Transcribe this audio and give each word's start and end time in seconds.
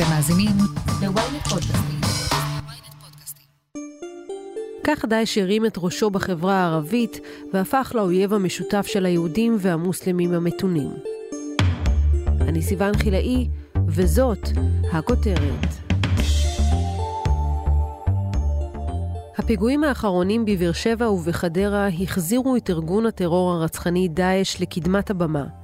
אתם 0.00 0.08
מאזינים 0.10 0.56
ל-ynet 1.02 1.48
פודקאסטים. 1.48 2.00
כך 4.84 5.04
דאעש 5.04 5.38
הרים 5.38 5.66
את 5.66 5.78
ראשו 5.78 6.10
בחברה 6.10 6.54
הערבית 6.54 7.20
והפך 7.52 7.92
לאויב 7.94 8.34
המשותף 8.34 8.86
של 8.86 9.06
היהודים 9.06 9.56
והמוסלמים 9.58 10.34
המתונים. 10.34 10.90
אני 12.40 12.62
סיוון 12.62 12.96
חילאי, 12.96 13.48
וזאת 13.88 14.48
הכותרת. 14.92 15.66
הפיגועים 19.38 19.84
האחרונים 19.84 20.44
בבאר 20.44 20.72
שבע 20.72 21.10
ובחדרה 21.10 21.88
החזירו 22.02 22.56
את 22.56 22.70
ארגון 22.70 23.06
הטרור 23.06 23.52
הרצחני 23.52 24.08
דאעש 24.08 24.60
לקדמת 24.60 25.10
הבמה. 25.10 25.59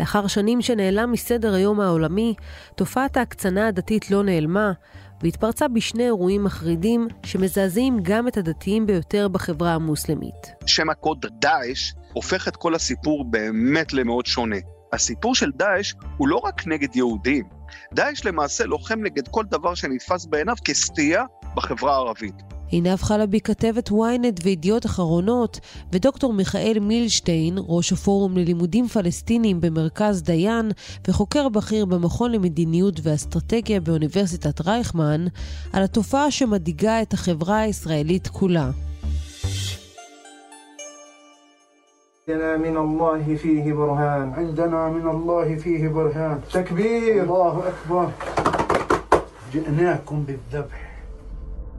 לאחר 0.00 0.26
שנים 0.26 0.62
שנעלם 0.62 1.12
מסדר 1.12 1.54
היום 1.54 1.80
העולמי, 1.80 2.34
תופעת 2.74 3.16
ההקצנה 3.16 3.68
הדתית 3.68 4.10
לא 4.10 4.22
נעלמה, 4.22 4.72
והתפרצה 5.22 5.68
בשני 5.68 6.04
אירועים 6.04 6.44
מחרידים 6.44 7.08
שמזעזעים 7.26 7.98
גם 8.02 8.28
את 8.28 8.36
הדתיים 8.36 8.86
ביותר 8.86 9.28
בחברה 9.28 9.74
המוסלמית. 9.74 10.52
שם 10.66 10.90
הקוד 10.90 11.26
דאעש 11.40 11.92
הופך 12.12 12.48
את 12.48 12.56
כל 12.56 12.74
הסיפור 12.74 13.24
באמת 13.24 13.92
למאוד 13.92 14.26
שונה. 14.26 14.56
הסיפור 14.92 15.34
של 15.34 15.50
דאעש 15.56 15.94
הוא 16.16 16.28
לא 16.28 16.36
רק 16.36 16.66
נגד 16.66 16.96
יהודים, 16.96 17.44
דאעש 17.94 18.24
למעשה 18.24 18.64
לוחם 18.64 19.00
נגד 19.02 19.28
כל 19.28 19.44
דבר 19.44 19.74
שנתפס 19.74 20.26
בעיניו 20.26 20.56
כסטייה 20.64 21.24
בחברה 21.56 21.94
הערבית. 21.94 22.59
עינב 22.69 22.95
חלבי 22.95 23.39
כתבת 23.41 23.89
ynet 23.89 24.43
וידיעות 24.43 24.85
אחרונות, 24.85 25.59
ודוקטור 25.93 26.33
מיכאל 26.33 26.77
מילשטיין, 26.81 27.57
ראש 27.57 27.91
הפורום 27.91 28.37
ללימודים 28.37 28.87
פלסטיניים 28.87 29.61
במרכז 29.61 30.23
דיין, 30.23 30.71
וחוקר 31.07 31.49
בכיר 31.49 31.85
במכון 31.85 32.31
למדיניות 32.31 32.99
ואסטרטגיה 33.03 33.79
באוניברסיטת 33.79 34.61
רייכמן, 34.61 35.25
על 35.73 35.83
התופעה 35.83 36.31
שמדאיגה 36.31 37.01
את 37.01 37.13
החברה 37.13 37.57
הישראלית 37.57 38.27
כולה. 38.27 38.71
عندنا 42.27 42.57
من 42.57 42.77
الله 42.77 43.35
فيه 43.35 43.73
برهان 43.73 44.33
عندنا 44.33 44.89
من 44.89 45.07
الله 45.09 45.55
فيه 45.55 45.87
برهان 45.87 46.39
تكبير 46.53 47.23
الله 47.23 47.63
أكبر 47.67 48.09
جئناكم 49.53 50.23
بالذبح 50.25 50.88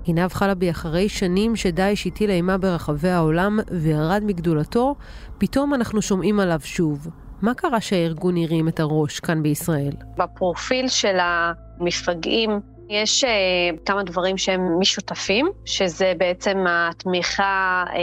עינב 0.04 0.34
חלבי, 0.34 0.72
אחרי 0.72 1.10
שנים 1.10 1.56
שדאעש 1.56 2.08
הטיל 2.08 2.30
אימה 2.30 2.58
ברחבי 2.58 3.10
העולם 3.10 3.60
וירד 3.72 4.24
מגדולתו, 4.26 4.96
פתאום 5.38 5.74
אנחנו 5.74 6.02
שומעים 6.02 6.40
עליו 6.40 6.60
שוב. 6.64 7.08
מה 7.42 7.54
קרה 7.54 7.82
שהארגון 7.82 8.38
הרים 8.38 8.68
את 8.68 8.80
הראש 8.80 9.20
כאן 9.20 9.44
בישראל? 9.44 9.94
בפרופיל 10.18 10.88
של 10.88 11.18
המפגעים 11.20 12.60
יש 12.90 13.24
uh, 13.24 13.28
כמה 13.86 14.04
דברים 14.04 14.38
שהם 14.38 14.80
משותפים, 14.80 15.50
שזה 15.66 16.14
בעצם 16.18 16.66
התמיכה 16.70 17.84
uh, 17.88 17.94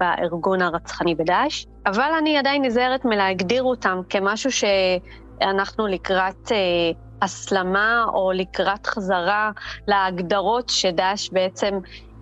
בארגון 0.00 0.62
הרצחני 0.62 1.14
בדאעש, 1.14 1.64
אבל 1.86 2.10
אני 2.18 2.38
עדיין 2.38 2.64
נזהרת 2.64 3.04
מלהגדיר 3.04 3.62
אותם 3.62 4.00
כמשהו 4.08 4.50
שאנחנו 4.52 5.86
לקראת... 5.86 6.48
Uh, 6.48 7.05
הסלמה 7.22 8.04
או 8.14 8.32
לקראת 8.32 8.86
חזרה 8.86 9.50
להגדרות 9.88 10.68
שדאעש 10.68 11.30
בעצם 11.32 11.78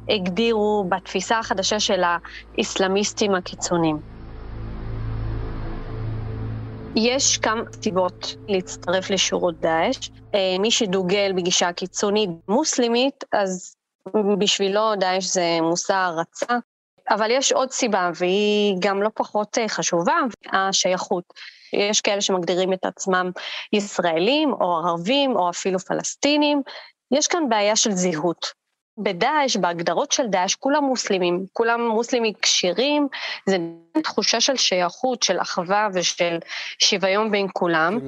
הגדירו 0.09 0.85
בתפיסה 0.89 1.39
החדשה 1.39 1.81
של 1.81 2.03
האסלאמיסטים 2.59 3.35
הקיצוניים. 3.35 3.99
יש 6.97 7.39
כמה 7.39 7.63
סיבות 7.83 8.37
להצטרף 8.49 9.11
לשירות 9.11 9.61
דאעש. 9.61 10.11
אה, 10.35 10.57
מי 10.59 10.71
שדוגל 10.71 11.33
בגישה 11.37 11.73
קיצונית 11.73 12.31
מוסלמית, 12.49 13.25
אז 13.33 13.77
בשבילו 14.39 14.95
דאעש 14.97 15.25
זה 15.25 15.59
מושא 15.63 15.95
הערצה. 15.95 16.59
אבל 17.10 17.32
יש 17.32 17.52
עוד 17.52 17.72
סיבה, 17.72 18.12
והיא 18.16 18.76
גם 18.80 19.04
לא 19.04 19.10
פחות 19.16 19.58
אה, 19.58 19.68
חשובה, 19.68 20.18
השייכות. 20.54 21.24
יש 21.74 22.02
כאלה 22.02 22.22
שמגדירים 22.22 22.74
את 22.74 22.86
עצמם 22.86 23.32
ישראלים 23.74 24.54
או 24.54 24.78
ערבים 24.78 25.36
או 25.36 25.50
אפילו 25.50 25.80
פלסטינים. 25.80 26.62
יש 27.12 27.28
כאן 27.28 27.50
בעיה 27.50 27.76
של 27.76 27.92
זהות. 27.92 28.60
בדאעש, 28.98 29.58
בהגדרות 29.58 30.12
של 30.12 30.28
דאעש, 30.28 30.56
כולם 30.56 30.84
מוסלמים, 30.84 31.46
כולם 31.54 31.88
מוסלמים 31.88 32.34
כשירים, 32.42 33.08
זה 33.46 33.58
תחושה 34.04 34.42
של 34.42 34.56
שייכות, 34.56 35.24
של 35.24 35.42
אחווה 35.42 35.88
ושל 35.94 36.38
שוויון 36.80 37.32
בין 37.32 37.48
כולם. 37.54 38.00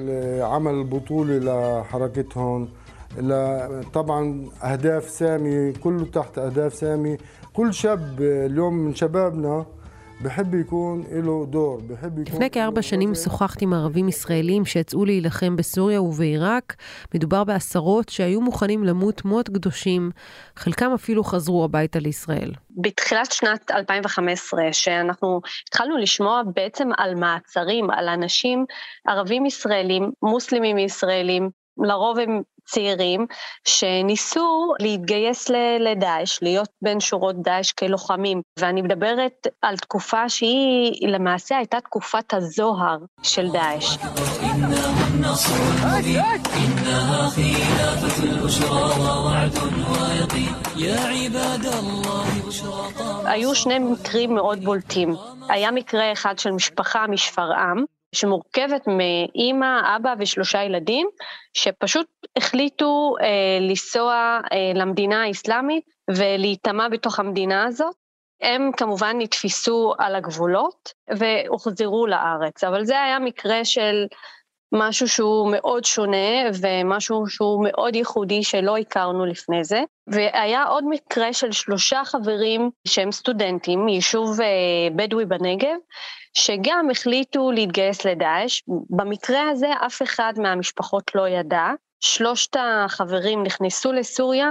עמל 0.42 0.82
בוטולי 0.82 1.38
לחרקת 1.40 2.32
הון, 2.32 2.68
طبعا 3.92 4.50
أهداف 4.64 5.10
سامي 5.10 5.72
كله 5.72 6.04
تحت 6.04 6.38
أهداف 6.38 6.74
سامي 6.74 7.16
كل 7.56 7.72
شاب 7.72 8.20
اليوم 8.20 8.74
من 8.74 8.94
شبابنا 8.94 9.64
לפני 12.16 12.50
כארבע 12.50 12.82
שנים 12.82 13.14
שוחחתי 13.14 13.64
עם 13.64 13.72
ערבים 13.72 14.08
ישראלים 14.08 14.64
שיצאו 14.64 15.04
להילחם 15.04 15.56
בסוריה 15.56 16.02
ובעיראק. 16.02 16.76
מדובר 17.14 17.44
בעשרות 17.44 18.08
שהיו 18.08 18.40
מוכנים 18.40 18.84
למות 18.84 19.24
מות 19.24 19.48
קדושים, 19.48 20.10
חלקם 20.56 20.92
אפילו 20.94 21.24
חזרו 21.24 21.64
הביתה 21.64 21.98
לישראל. 21.98 22.52
בתחילת 22.70 23.32
שנת 23.32 23.70
2015, 23.70 24.72
שאנחנו 24.72 25.40
התחלנו 25.68 25.96
לשמוע 25.96 26.42
בעצם 26.54 26.88
על 26.96 27.14
מעצרים, 27.14 27.90
על 27.90 28.08
אנשים 28.08 28.64
ערבים 29.06 29.46
ישראלים, 29.46 30.10
מוסלמים 30.22 30.78
ישראלים, 30.78 31.50
לרוב 31.78 32.18
הם 32.18 32.42
צעירים 32.67 33.25
שניסו 33.67 34.73
להתגייס 34.79 35.49
לדאעש, 35.79 36.39
להיות 36.41 36.69
בין 36.81 36.99
שורות 36.99 37.41
דאעש 37.41 37.71
כלוחמים. 37.71 38.41
ואני 38.59 38.81
מדברת 38.81 39.47
על 39.61 39.77
תקופה 39.77 40.29
שהיא 40.29 41.07
למעשה 41.07 41.57
הייתה 41.57 41.81
תקופת 41.81 42.33
הזוהר 42.33 42.97
של 43.23 43.49
דאעש. 43.51 43.97
היו 53.25 53.55
שני 53.55 53.79
מקרים 53.79 54.35
מאוד 54.35 54.63
בולטים. 54.63 55.15
היה 55.49 55.71
מקרה 55.71 56.11
אחד 56.11 56.39
של 56.39 56.51
משפחה 56.51 57.07
משפרעם, 57.07 57.85
שמורכבת 58.17 58.87
מאימא, 58.87 59.95
אבא 59.95 60.13
ושלושה 60.19 60.63
ילדים, 60.63 61.07
שפשוט 61.53 62.07
החליטו 62.37 63.15
אה, 63.21 63.57
לנסוע 63.61 64.39
אה, 64.51 64.71
למדינה 64.75 65.23
האסלאמית 65.23 65.83
ולהיטמע 66.09 66.89
בתוך 66.89 67.19
המדינה 67.19 67.65
הזאת. 67.65 67.95
הם 68.41 68.71
כמובן 68.77 69.15
נתפסו 69.19 69.93
על 69.97 70.15
הגבולות 70.15 70.93
והוחזרו 71.09 72.07
לארץ, 72.07 72.63
אבל 72.63 72.85
זה 72.85 73.01
היה 73.01 73.19
מקרה 73.19 73.65
של 73.65 74.05
משהו 74.71 75.07
שהוא 75.07 75.51
מאוד 75.51 75.85
שונה 75.85 76.49
ומשהו 76.61 77.27
שהוא 77.27 77.65
מאוד 77.67 77.95
ייחודי 77.95 78.43
שלא 78.43 78.77
הכרנו 78.77 79.25
לפני 79.25 79.63
זה. 79.63 79.83
והיה 80.07 80.63
עוד 80.63 80.83
מקרה 80.89 81.33
של 81.33 81.51
שלושה 81.51 82.01
חברים 82.05 82.69
שהם 82.87 83.11
סטודנטים 83.11 83.85
מיישוב 83.85 84.41
אה, 84.41 84.47
בדואי 84.95 85.25
בנגב, 85.25 85.77
שגם 86.33 86.87
החליטו 86.91 87.51
להתגייס 87.51 88.05
לדאעש. 88.05 88.61
במקרה 88.89 89.49
הזה 89.49 89.67
אף 89.85 90.01
אחד 90.01 90.33
מהמשפחות 90.37 91.15
לא 91.15 91.27
ידע. 91.27 91.67
שלושת 91.99 92.55
החברים 92.59 93.43
נכנסו 93.43 93.93
לסוריה, 93.93 94.49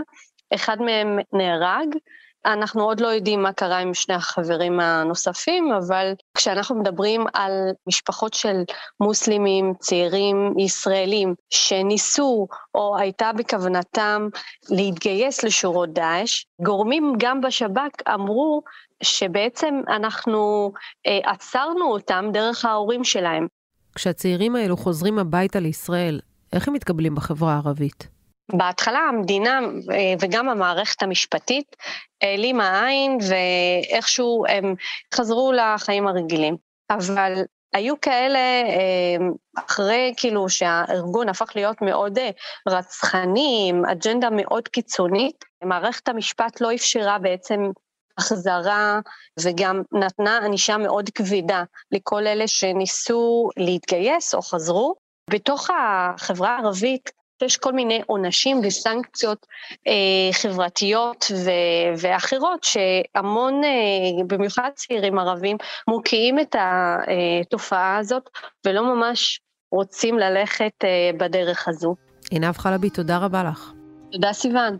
אחד 0.54 0.82
מהם 0.82 1.18
נהרג, 1.32 1.88
אנחנו 2.46 2.82
עוד 2.82 3.00
לא 3.00 3.08
יודעים 3.08 3.42
מה 3.42 3.52
קרה 3.52 3.78
עם 3.78 3.94
שני 3.94 4.14
החברים 4.14 4.80
הנוספים, 4.80 5.72
אבל 5.72 6.12
כשאנחנו 6.36 6.74
מדברים 6.74 7.26
על 7.34 7.52
משפחות 7.86 8.34
של 8.34 8.62
מוסלמים, 9.00 9.74
צעירים, 9.78 10.54
ישראלים, 10.58 11.34
שניסו 11.50 12.46
או 12.74 12.96
הייתה 12.98 13.32
בכוונתם 13.32 14.28
להתגייס 14.70 15.44
לשורות 15.44 15.92
דאעש, 15.92 16.44
גורמים 16.62 17.14
גם 17.18 17.40
בשב"כ 17.40 18.08
אמרו 18.14 18.62
שבעצם 19.02 19.80
אנחנו 19.88 20.72
אה, 21.06 21.32
עצרנו 21.32 21.84
אותם 21.84 22.24
דרך 22.32 22.64
ההורים 22.64 23.04
שלהם. 23.04 23.46
כשהצעירים 23.94 24.56
האלו 24.56 24.76
חוזרים 24.76 25.18
הביתה 25.18 25.60
לישראל, 25.60 26.20
איך 26.52 26.68
הם 26.68 26.74
מתקבלים 26.74 27.14
בחברה 27.14 27.54
הערבית? 27.54 28.15
בהתחלה 28.52 28.98
המדינה 28.98 29.60
אה, 29.92 30.14
וגם 30.20 30.48
המערכת 30.48 31.02
המשפטית 31.02 31.76
העלימה 32.22 32.86
עין 32.86 33.18
ואיכשהו 33.28 34.44
הם 34.48 34.74
חזרו 35.14 35.52
לחיים 35.52 36.06
הרגילים. 36.06 36.56
אבל 36.90 37.32
היו 37.74 38.00
כאלה, 38.00 38.38
אה, 38.38 39.26
אחרי 39.66 40.14
כאילו 40.16 40.48
שהארגון 40.48 41.28
הפך 41.28 41.52
להיות 41.54 41.82
מאוד 41.82 42.18
אה, 42.18 42.30
רצחני, 42.68 43.66
עם 43.70 43.84
אג'נדה 43.84 44.28
מאוד 44.30 44.68
קיצונית, 44.68 45.44
מערכת 45.64 46.08
המשפט 46.08 46.60
לא 46.60 46.74
אפשרה 46.74 47.18
בעצם 47.18 47.70
החזרה 48.18 49.00
וגם 49.40 49.82
נתנה 49.92 50.38
ענישה 50.44 50.76
מאוד 50.76 51.10
כבדה 51.14 51.62
לכל 51.92 52.26
אלה 52.26 52.48
שניסו 52.48 53.48
להתגייס 53.56 54.34
או 54.34 54.42
חזרו. 54.42 54.94
בתוך 55.30 55.70
החברה 55.70 56.56
הערבית 56.56 57.10
יש 57.42 57.56
כל 57.56 57.72
מיני 57.72 58.02
עונשים 58.06 58.60
וסנקציות 58.64 59.46
אה, 59.86 60.32
חברתיות 60.32 61.24
ו- 61.32 62.00
ואחרות 62.02 62.64
שהמון, 62.64 63.64
אה, 63.64 64.24
במיוחד 64.26 64.70
צעירים 64.74 65.18
ערבים, 65.18 65.56
מוקיעים 65.88 66.38
את 66.38 66.56
התופעה 66.58 67.96
הזאת 67.96 68.30
ולא 68.66 68.94
ממש 68.94 69.40
רוצים 69.72 70.18
ללכת 70.18 70.72
אה, 70.84 71.10
בדרך 71.18 71.68
הזו. 71.68 71.94
עינב 72.30 72.56
חלבי, 72.56 72.90
תודה 72.90 73.18
רבה 73.18 73.42
לך. 73.44 73.72
תודה 74.12 74.32
סיוון. 74.32 74.76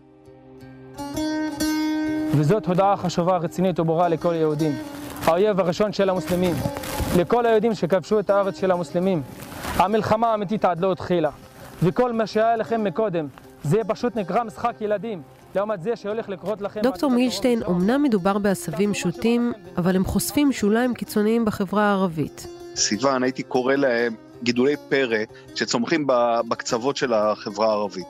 וזאת 2.31 2.65
הודעה 2.65 2.97
חשובה, 2.97 3.37
רצינית 3.37 3.79
וברורה 3.79 4.07
לכל 4.07 4.33
היהודים. 4.33 4.71
האויב 5.25 5.59
הראשון 5.59 5.93
של 5.93 6.09
המוסלמים, 6.09 6.55
לכל 7.17 7.45
היהודים 7.45 7.73
שכבשו 7.73 8.19
את 8.19 8.29
הארץ 8.29 8.59
של 8.59 8.71
המוסלמים. 8.71 9.21
המלחמה 9.75 10.27
האמיתית 10.31 10.65
עד 10.65 10.79
לא 10.79 10.91
התחילה. 10.91 11.29
וכל 11.83 12.13
מה 12.13 12.27
שהיה 12.27 12.55
לכם 12.55 12.83
מקודם, 12.83 13.27
זה 13.63 13.77
פשוט 13.87 14.15
נקרא 14.15 14.43
משחק 14.43 14.75
ילדים. 14.81 15.21
לעומת 15.55 15.81
זה 15.81 15.95
שהולך 15.95 16.29
לקרות 16.29 16.61
לכם... 16.61 16.81
דוקטור 16.81 17.11
מילשטיין, 17.11 17.63
אמנם 17.63 18.03
מדובר 18.03 18.37
בעשבים 18.37 18.93
שוטים, 18.93 19.53
אבל 19.77 19.95
הם 19.95 20.05
חושפים 20.05 20.51
שוליים 20.51 20.93
קיצוניים 20.93 21.45
בחברה 21.45 21.83
הערבית. 21.83 22.47
סיוון, 22.75 23.23
הייתי 23.23 23.43
קורא 23.43 23.75
להם 23.75 24.15
גידולי 24.43 24.75
פרא 24.89 25.17
שצומחים 25.55 26.07
בקצוות 26.47 26.97
של 26.97 27.13
החברה 27.13 27.67
הערבית. 27.67 28.07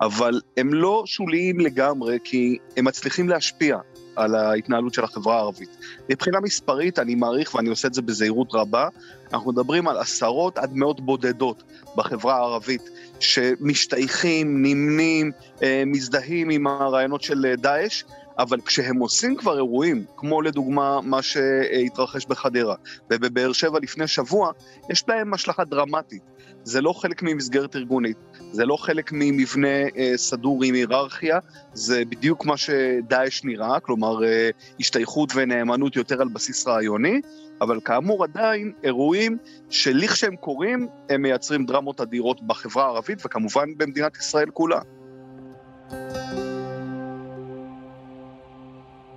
אבל 0.00 0.40
הם 0.56 0.74
לא 0.74 1.02
שוליים 1.06 1.60
לגמרי, 1.60 2.18
כי 2.24 2.58
הם 2.76 2.84
מצליחים 2.84 3.28
להשפיע 3.28 3.76
על 4.18 4.34
ההתנהלות 4.34 4.94
של 4.94 5.04
החברה 5.04 5.36
הערבית. 5.36 5.76
מבחינה 6.08 6.40
מספרית, 6.40 6.98
אני 6.98 7.14
מעריך, 7.14 7.54
ואני 7.54 7.68
עושה 7.68 7.88
את 7.88 7.94
זה 7.94 8.02
בזהירות 8.02 8.48
רבה, 8.54 8.88
אנחנו 9.32 9.52
מדברים 9.52 9.88
על 9.88 9.98
עשרות 9.98 10.58
עד 10.58 10.76
מאות 10.76 11.00
בודדות 11.00 11.62
בחברה 11.96 12.34
הערבית, 12.34 12.90
שמשתייכים, 13.20 14.62
נמנים, 14.62 15.32
אה, 15.62 15.82
מזדהים 15.86 16.50
עם 16.50 16.66
הרעיונות 16.66 17.22
של 17.22 17.46
אה, 17.46 17.56
דאעש, 17.56 18.02
אבל 18.38 18.60
כשהם 18.60 18.98
עושים 18.98 19.36
כבר 19.36 19.56
אירועים, 19.56 20.04
כמו 20.16 20.42
לדוגמה 20.42 21.00
מה 21.02 21.22
שהתרחש 21.22 22.26
בחדרה 22.26 22.74
ובבאר 23.10 23.52
שבע 23.52 23.78
לפני 23.82 24.06
שבוע, 24.06 24.52
יש 24.90 25.04
להם 25.08 25.34
השלכה 25.34 25.64
דרמטית. 25.64 26.22
זה 26.68 26.80
לא 26.80 26.92
חלק 26.92 27.22
ממסגרת 27.22 27.76
ארגונית, 27.76 28.16
זה 28.52 28.66
לא 28.66 28.76
חלק 28.76 29.10
ממבנה 29.12 29.82
אה, 29.96 30.12
סדור 30.16 30.64
עם 30.64 30.74
היררכיה, 30.74 31.38
זה 31.72 32.04
בדיוק 32.04 32.46
מה 32.46 32.56
שדאעש 32.56 33.44
נראה, 33.44 33.80
כלומר 33.80 34.24
אה, 34.24 34.50
השתייכות 34.80 35.32
ונאמנות 35.34 35.96
יותר 35.96 36.20
על 36.20 36.28
בסיס 36.28 36.68
רעיוני, 36.68 37.20
אבל 37.60 37.80
כאמור 37.84 38.24
עדיין 38.24 38.72
אירועים 38.84 39.38
שלכשהם 39.70 40.36
קורים, 40.36 40.88
הם 41.08 41.22
מייצרים 41.22 41.66
דרמות 41.66 42.00
אדירות 42.00 42.42
בחברה 42.46 42.84
הערבית 42.84 43.26
וכמובן 43.26 43.68
במדינת 43.76 44.16
ישראל 44.16 44.50
כולה. 44.50 44.80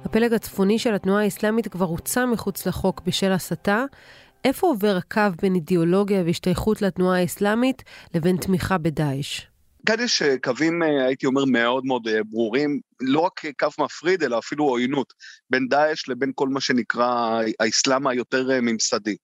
הפלג 0.05 0.33
הצפוני 0.33 0.79
של 0.79 0.93
התנועה 0.93 1.23
האסלאמית 1.23 1.67
כבר 1.67 1.85
הוצא 1.85 2.25
מחוץ 2.25 2.65
לחוק 2.65 3.01
בשל 3.05 3.31
הסתה. 3.31 3.85
איפה 4.43 4.67
עובר 4.67 4.97
הקו 4.97 5.21
בין 5.41 5.55
אידיאולוגיה 5.55 6.23
והשתייכות 6.25 6.81
לתנועה 6.81 7.19
האסלאמית 7.19 7.83
לבין 8.15 8.37
תמיכה 8.37 8.77
בדאעש? 8.77 9.41
כאן 9.85 9.99
יש 9.99 10.21
אה, 10.21 10.37
קווים, 10.43 10.83
אה, 10.83 11.05
הייתי 11.05 11.25
אומר, 11.25 11.45
מאוד 11.45 11.85
מאוד 11.85 12.07
אה, 12.07 12.23
ברורים, 12.23 12.79
לא 13.01 13.19
רק 13.19 13.41
קו 13.59 13.67
מפריד, 13.79 14.23
אלא 14.23 14.39
אפילו 14.39 14.65
עוינות, 14.65 15.13
בין 15.49 15.67
דאעש 15.67 16.09
לבין 16.09 16.31
כל 16.35 16.47
מה 16.47 16.61
שנקרא 16.61 17.41
האסלאם 17.59 18.07
היותר 18.07 18.61
ממסדי. 18.61 19.15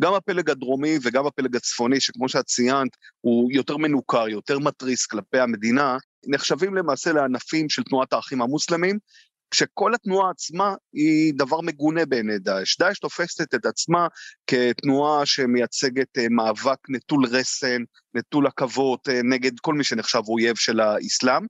גם 0.00 0.14
הפלג 0.14 0.50
הדרומי 0.50 0.98
וגם 1.02 1.26
הפלג 1.26 1.56
הצפוני, 1.56 2.00
שכמו 2.00 2.28
שאת 2.28 2.44
ציינת, 2.44 2.88
הוא 3.20 3.52
יותר 3.52 3.76
מנוכר, 3.76 4.28
יותר 4.28 4.58
מתריס 4.58 5.06
כלפי 5.06 5.38
המדינה, 5.38 5.96
נחשבים 6.26 6.74
למעשה 6.74 7.12
לענפים 7.12 7.68
של 7.68 7.82
תנועת 7.82 8.12
האחים 8.12 8.42
המוסלמים, 8.42 8.98
כשכל 9.54 9.94
התנועה 9.94 10.30
עצמה 10.30 10.74
היא 10.92 11.32
דבר 11.36 11.60
מגונה 11.60 12.06
בעיני 12.06 12.38
דאעש. 12.38 12.78
דאעש 12.78 12.98
תופסת 12.98 13.54
את 13.54 13.66
עצמה 13.66 14.06
כתנועה 14.46 15.26
שמייצגת 15.26 16.18
אה, 16.18 16.26
מאבק 16.30 16.78
נטול 16.88 17.26
רסן, 17.26 17.82
נטול 18.14 18.46
עכבות, 18.46 19.08
אה, 19.08 19.20
נגד 19.22 19.60
כל 19.60 19.74
מי 19.74 19.84
שנחשב 19.84 20.22
אויב 20.28 20.56
של 20.56 20.80
האסלאם, 20.80 21.46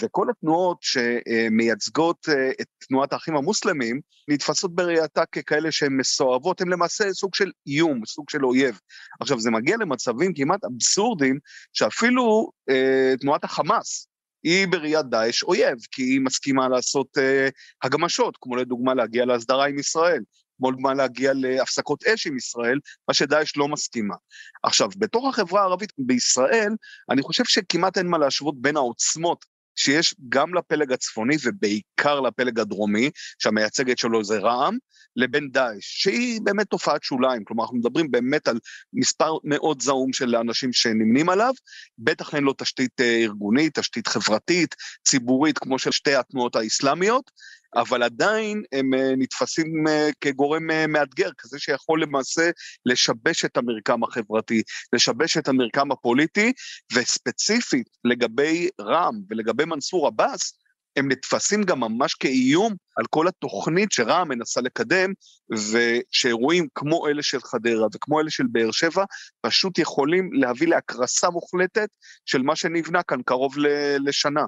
וכל 0.00 0.26
התנועות 0.30 0.78
שמייצגות 0.80 2.28
אה, 2.28 2.50
את 2.60 2.66
תנועת 2.88 3.12
האחים 3.12 3.36
המוסלמים, 3.36 4.00
נתפסות 4.28 4.74
בראייתה 4.74 5.26
ככאלה 5.26 5.72
שהן 5.72 5.96
מסואבות, 5.96 6.60
הן 6.60 6.68
למעשה 6.68 7.12
סוג 7.12 7.34
של 7.34 7.50
איום, 7.66 8.06
סוג 8.06 8.30
של 8.30 8.44
אויב. 8.44 8.80
עכשיו, 9.20 9.40
זה 9.40 9.50
מגיע 9.50 9.76
למצבים 9.76 10.34
כמעט 10.34 10.60
אבסורדיים, 10.64 11.38
שאפילו 11.72 12.50
אה, 12.70 13.14
תנועת 13.20 13.44
החמאס, 13.44 14.08
היא 14.46 14.66
בראיית 14.68 15.06
דאעש 15.06 15.42
אויב, 15.42 15.78
כי 15.90 16.02
היא 16.02 16.20
מסכימה 16.20 16.68
לעשות 16.68 17.18
אה, 17.18 17.48
הגמשות, 17.82 18.36
כמו 18.40 18.56
לדוגמה 18.56 18.94
להגיע 18.94 19.24
להסדרה 19.24 19.66
עם 19.66 19.78
ישראל, 19.78 20.22
כמו 20.58 20.70
לדוגמה 20.70 20.94
להגיע 20.94 21.32
להפסקות 21.34 22.04
אש 22.04 22.26
עם 22.26 22.36
ישראל, 22.36 22.78
מה 23.08 23.14
שדאעש 23.14 23.56
לא 23.56 23.68
מסכימה. 23.68 24.14
עכשיו, 24.62 24.88
בתוך 24.98 25.26
החברה 25.26 25.60
הערבית 25.60 25.92
בישראל, 25.98 26.72
אני 27.10 27.22
חושב 27.22 27.44
שכמעט 27.44 27.98
אין 27.98 28.06
מה 28.06 28.18
להשוות 28.18 28.54
בין 28.60 28.76
העוצמות 28.76 29.44
שיש 29.76 30.14
גם 30.28 30.54
לפלג 30.54 30.92
הצפוני 30.92 31.36
ובעיקר 31.44 32.20
לפלג 32.20 32.60
הדרומי, 32.60 33.10
שהמייצגת 33.38 33.98
שלו 33.98 34.24
זה 34.24 34.38
רע"מ, 34.38 34.78
לבין 35.16 35.48
דאעש, 35.50 35.80
שהיא 35.80 36.40
באמת 36.44 36.66
תופעת 36.66 37.02
שוליים, 37.02 37.44
כלומר 37.44 37.64
אנחנו 37.64 37.76
מדברים 37.76 38.10
באמת 38.10 38.48
על 38.48 38.58
מספר 38.92 39.32
מאוד 39.44 39.82
זעום 39.82 40.12
של 40.12 40.36
אנשים 40.36 40.72
שנמנים 40.72 41.28
עליו, 41.28 41.52
בטח 41.98 42.34
אין 42.34 42.44
לו 42.44 42.52
תשתית 42.58 43.00
אה, 43.00 43.16
ארגונית, 43.22 43.78
תשתית 43.78 44.06
חברתית, 44.06 44.74
ציבורית, 45.06 45.58
כמו 45.58 45.78
של 45.78 45.90
שתי 45.90 46.14
התנועות 46.14 46.56
האסלאמיות, 46.56 47.30
אבל 47.76 48.02
עדיין 48.02 48.62
הם 48.72 48.94
אה, 48.94 49.12
נתפסים 49.16 49.88
אה, 49.88 50.08
כגורם 50.20 50.70
אה, 50.70 50.86
מאתגר, 50.86 51.30
כזה 51.38 51.58
שיכול 51.58 52.02
למעשה 52.02 52.50
לשבש 52.86 53.44
את 53.44 53.56
המרקם 53.56 54.04
החברתי, 54.04 54.62
לשבש 54.92 55.36
את 55.36 55.48
המרקם 55.48 55.92
הפוליטי, 55.92 56.52
וספציפית 56.94 57.88
לגבי 58.04 58.68
רע"מ 58.80 59.14
ולגבי 59.30 59.64
מנסור 59.64 60.06
עבאס, 60.06 60.52
הם 60.96 61.12
נתפסים 61.12 61.62
גם 61.62 61.80
ממש 61.80 62.14
כאיום 62.14 62.74
על 62.96 63.04
כל 63.10 63.28
התוכנית 63.28 63.92
שרע"מ 63.92 64.28
מנסה 64.28 64.60
לקדם, 64.60 65.12
ושאירועים 65.50 66.68
כמו 66.74 67.08
אלה 67.08 67.22
של 67.22 67.40
חדרה 67.40 67.86
וכמו 67.94 68.20
אלה 68.20 68.30
של 68.30 68.44
באר 68.52 68.70
שבע, 68.70 69.04
פשוט 69.40 69.78
יכולים 69.78 70.32
להביא 70.32 70.68
להקרסה 70.68 71.30
מוחלטת 71.30 71.88
של 72.24 72.42
מה 72.42 72.56
שנבנה 72.56 73.02
כאן 73.02 73.22
קרוב 73.22 73.54
לשנה. 73.98 74.44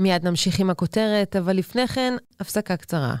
מיד 0.00 0.26
נמשיך 0.26 0.60
עם 0.60 0.70
הכותרת, 0.70 1.36
אבל 1.36 1.56
לפני 1.56 1.88
כן, 1.88 2.14
הפסקה 2.40 2.76
קצרה. 2.76 3.14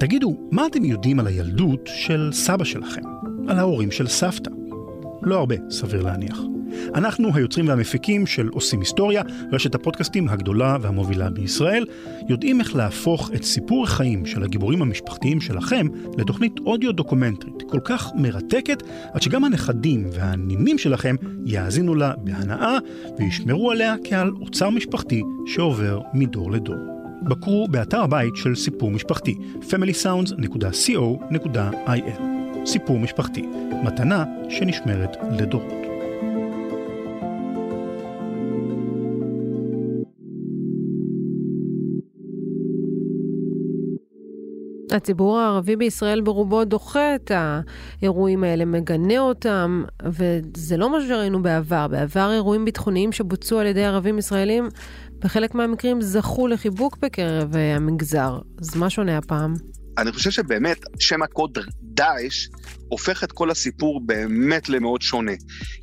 תגידו, 0.00 0.48
מה 0.50 0.66
אתם 0.66 0.84
יודעים 0.84 1.20
על 1.20 1.26
הילדות 1.26 1.80
של 1.86 2.30
סבא 2.32 2.64
שלכם? 2.64 3.02
על 3.48 3.58
ההורים 3.58 3.90
של 3.90 4.08
סבתא? 4.08 4.50
לא 5.22 5.38
הרבה, 5.38 5.54
סביר 5.70 6.02
להניח. 6.02 6.38
אנחנו 6.94 7.34
היוצרים 7.34 7.68
והמפיקים 7.68 8.26
של 8.26 8.48
עושים 8.48 8.80
היסטוריה, 8.80 9.22
רשת 9.52 9.74
הפודקאסטים 9.74 10.28
הגדולה 10.28 10.76
והמובילה 10.80 11.30
בישראל, 11.30 11.86
יודעים 12.28 12.60
איך 12.60 12.76
להפוך 12.76 13.30
את 13.34 13.44
סיפור 13.44 13.84
החיים 13.84 14.26
של 14.26 14.42
הגיבורים 14.42 14.82
המשפחתיים 14.82 15.40
שלכם 15.40 15.86
לתוכנית 16.18 16.52
אודיו 16.66 16.92
דוקומנטרית 16.92 17.62
כל 17.68 17.80
כך 17.84 18.10
מרתקת, 18.14 18.82
עד 19.12 19.22
שגם 19.22 19.44
הנכדים 19.44 20.06
והנינים 20.12 20.78
שלכם 20.78 21.16
יאזינו 21.44 21.94
לה 21.94 22.12
בהנאה 22.16 22.78
וישמרו 23.18 23.70
עליה 23.70 23.94
כעל 24.04 24.30
אוצר 24.40 24.70
משפחתי 24.70 25.22
שעובר 25.46 26.00
מדור 26.14 26.52
לדור. 26.52 26.76
בקרו 27.22 27.68
באתר 27.68 28.02
הבית 28.02 28.36
של 28.36 28.54
סיפור 28.54 28.90
משפחתי, 28.90 29.34
familysounds.co.il. 29.60 32.22
סיפור 32.66 32.98
משפחתי, 32.98 33.42
מתנה 33.84 34.24
שנשמרת 34.50 35.16
לדורות. 35.38 35.83
הציבור 44.94 45.38
הערבי 45.38 45.76
בישראל 45.76 46.20
ברובו 46.20 46.64
דוחה 46.64 47.14
את 47.14 47.30
האירועים 47.34 48.44
האלה, 48.44 48.64
מגנה 48.64 49.18
אותם, 49.18 49.84
וזה 50.04 50.76
לא 50.76 50.92
מה 50.92 50.98
שראינו 51.08 51.42
בעבר. 51.42 51.88
בעבר 51.88 52.32
אירועים 52.32 52.64
ביטחוניים 52.64 53.12
שבוצעו 53.12 53.58
על 53.58 53.66
ידי 53.66 53.84
ערבים 53.84 54.18
ישראלים, 54.18 54.68
בחלק 55.18 55.54
מהמקרים 55.54 56.00
זכו 56.00 56.46
לחיבוק 56.46 56.98
בקרב 57.02 57.56
המגזר. 57.56 58.38
אז 58.60 58.76
מה 58.76 58.90
שונה 58.90 59.18
הפעם? 59.18 59.54
אני 59.98 60.12
חושב 60.12 60.30
שבאמת 60.30 60.78
שם 60.98 61.22
הקוד 61.22 61.58
דאעש 61.82 62.48
הופך 62.88 63.24
את 63.24 63.32
כל 63.32 63.50
הסיפור 63.50 64.00
באמת 64.06 64.68
למאוד 64.68 65.02
שונה. 65.02 65.32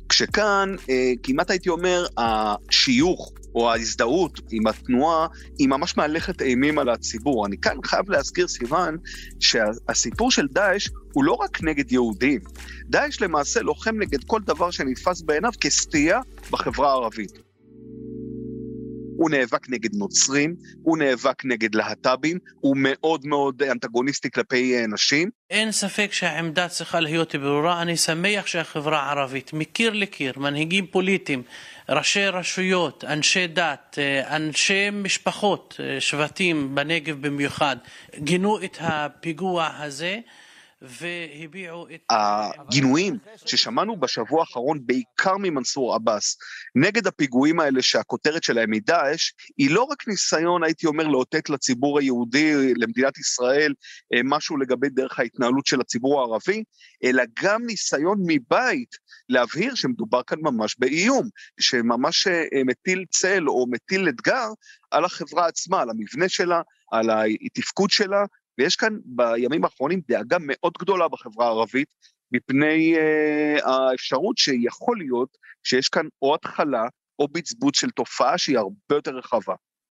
כשכאן, 0.08 0.74
אה, 0.90 1.12
כמעט 1.22 1.50
הייתי 1.50 1.68
אומר, 1.68 2.06
השיוך 2.16 3.32
או 3.54 3.70
ההזדהות 3.70 4.40
עם 4.50 4.66
התנועה, 4.66 5.26
היא 5.58 5.68
ממש 5.68 5.96
מהלכת 5.96 6.42
אימים 6.42 6.78
על 6.78 6.88
הציבור. 6.88 7.46
אני 7.46 7.56
כאן 7.58 7.76
חייב 7.84 8.10
להזכיר, 8.10 8.48
סיוון, 8.48 8.96
שהסיפור 9.40 10.30
של 10.30 10.46
דאעש 10.46 10.88
הוא 11.12 11.24
לא 11.24 11.32
רק 11.32 11.62
נגד 11.62 11.92
יהודים. 11.92 12.40
דאעש 12.84 13.20
למעשה 13.20 13.60
לוחם 13.60 13.98
נגד 13.98 14.24
כל 14.24 14.40
דבר 14.40 14.70
שנתפס 14.70 15.22
בעיניו 15.22 15.52
כסטייה 15.60 16.20
בחברה 16.50 16.90
הערבית. 16.90 17.51
הוא 19.16 19.30
נאבק 19.30 19.68
נגד 19.68 19.94
נוצרים, 19.94 20.54
הוא 20.82 20.98
נאבק 20.98 21.44
נגד 21.44 21.74
להט"בים, 21.74 22.38
הוא 22.60 22.76
מאוד 22.78 23.26
מאוד 23.26 23.62
אנטגוניסטי 23.62 24.30
כלפי 24.30 24.76
אה, 24.76 24.86
נשים. 24.86 25.30
אין 25.50 25.72
ספק 25.72 26.12
שהעמדה 26.12 26.68
צריכה 26.68 27.00
להיות 27.00 27.34
ברורה, 27.36 27.82
אני 27.82 27.96
שמח 27.96 28.46
שהחברה 28.46 29.02
הערבית, 29.02 29.52
מקיר 29.52 29.92
לקיר, 29.92 30.32
מנהיגים 30.36 30.86
פוליטיים, 30.86 31.42
ראשי 31.88 32.26
רשויות, 32.26 33.04
אנשי 33.04 33.46
דת, 33.46 33.98
אה, 33.98 34.36
אנשי 34.36 34.90
משפחות, 34.92 35.80
אה, 35.80 36.00
שבטים 36.00 36.74
בנגב 36.74 37.26
במיוחד, 37.26 37.76
גינו 38.18 38.64
את 38.64 38.76
הפיגוע 38.80 39.68
הזה. 39.78 40.20
הגינויים 42.10 43.18
ששמענו 43.46 43.96
בשבוע 43.96 44.40
האחרון, 44.40 44.78
בעיקר 44.86 45.36
ממנסור 45.38 45.94
עבאס, 45.94 46.36
נגד 46.74 47.06
הפיגועים 47.06 47.60
האלה 47.60 47.82
שהכותרת 47.82 48.42
שלהם 48.42 48.72
היא 48.72 48.80
דאעש, 48.86 49.32
היא 49.58 49.70
לא 49.70 49.82
רק 49.82 50.08
ניסיון, 50.08 50.64
הייתי 50.64 50.86
אומר, 50.86 51.06
לאותת 51.06 51.50
לציבור 51.50 51.98
היהודי, 51.98 52.74
למדינת 52.76 53.18
ישראל, 53.18 53.74
אה, 54.14 54.20
משהו 54.24 54.56
לגבי 54.56 54.88
דרך 54.88 55.18
ההתנהלות 55.18 55.66
של 55.66 55.80
הציבור 55.80 56.20
הערבי, 56.20 56.64
אלא 57.04 57.22
גם 57.42 57.66
ניסיון 57.66 58.18
מבית 58.26 58.96
להבהיר 59.28 59.74
שמדובר 59.74 60.22
כאן 60.22 60.38
ממש 60.42 60.76
באיום, 60.78 61.28
שממש 61.60 62.26
אה, 62.26 62.64
מטיל 62.66 63.04
צל 63.10 63.48
או 63.48 63.66
מטיל 63.70 64.08
אתגר 64.08 64.48
על 64.90 65.04
החברה 65.04 65.46
עצמה, 65.46 65.80
על 65.80 65.90
המבנה 65.90 66.28
שלה, 66.28 66.62
על 66.92 67.10
התפקוד 67.44 67.90
שלה, 67.90 68.24
ויש 68.58 68.76
כאן 68.76 68.96
בימים 69.04 69.64
האחרונים 69.64 70.00
דאגה 70.08 70.36
מאוד 70.40 70.72
גדולה 70.78 71.08
בחברה 71.08 71.46
הערבית, 71.46 71.88
מפני 72.32 72.94
uh, 72.96 73.68
האפשרות 73.68 74.38
שיכול 74.38 74.98
להיות 74.98 75.36
שיש 75.64 75.88
כאן 75.88 76.06
או 76.22 76.34
התחלה 76.34 76.84
או 77.18 77.28
בצבוץ 77.28 77.80
של 77.80 77.90
תופעה 77.90 78.38
שהיא 78.38 78.58
הרבה 78.58 78.94
יותר 78.94 79.10
רחבה. 79.10 79.54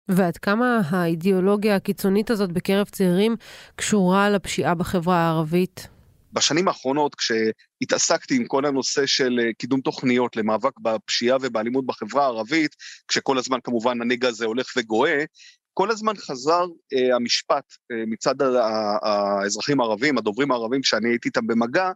ועד 0.08 0.36
כמה 0.36 0.80
האידיאולוגיה 0.90 1.76
הקיצונית 1.76 2.30
הזאת 2.30 2.52
בקרב 2.52 2.88
צעירים 2.88 3.36
קשורה 3.76 4.30
לפשיעה 4.30 4.74
בחברה 4.74 5.16
הערבית? 5.16 5.88
בשנים 6.32 6.68
האחרונות, 6.68 7.14
כשהתעסקתי 7.14 8.36
עם 8.36 8.46
כל 8.46 8.66
הנושא 8.66 9.06
של 9.06 9.40
אה, 9.42 9.52
קידום 9.58 9.80
תוכניות 9.80 10.36
למאבק 10.36 10.80
בפשיעה 10.80 11.38
ובאלימות 11.40 11.86
בחברה 11.86 12.24
הערבית, 12.24 12.76
כשכל 13.08 13.38
הזמן 13.38 13.58
כמובן 13.64 14.02
הנגע 14.02 14.28
הזה 14.28 14.46
הולך 14.46 14.66
וגואה, 14.76 15.24
כל 15.74 15.90
הזמן 15.90 16.16
חזר 16.16 16.64
אה, 16.94 17.16
המשפט 17.16 17.64
אה, 17.92 18.04
מצד 18.06 18.34
האזרחים 19.02 19.80
הערבים, 19.80 20.18
הדוברים 20.18 20.50
הערבים 20.50 20.82
שאני 20.82 21.08
הייתי 21.08 21.28
איתם 21.28 21.46
במגע, 21.46 21.90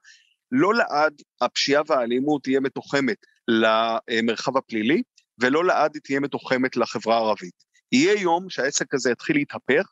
לא 0.52 0.74
לעד 0.74 1.22
הפשיעה 1.40 1.82
והאלימות 1.86 2.42
תהיה 2.42 2.60
מתוחמת 2.60 3.16
למרחב 3.48 4.56
הפלילי, 4.56 5.02
ולא 5.40 5.64
לעד 5.64 5.90
היא 5.94 6.02
תהיה 6.04 6.20
מתוחמת 6.20 6.76
לחברה 6.76 7.16
הערבית. 7.16 7.68
יהיה 7.92 8.20
יום 8.20 8.50
שהעסק 8.50 8.94
הזה 8.94 9.10
יתחיל 9.10 9.36
להתהפך, 9.36 9.88